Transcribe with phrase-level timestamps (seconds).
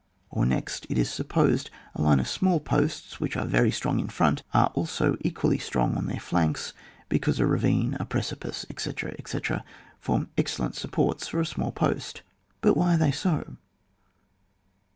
[0.31, 4.07] Or next it is supposed, a line of small posts, which are very strong in
[4.09, 6.73] front, are also equally strong on their nanks,
[7.07, 9.63] because a ravine, a precipice, etc., etc.,
[9.99, 12.23] form excel lent supports for a small post.
[12.61, 13.57] But why are they so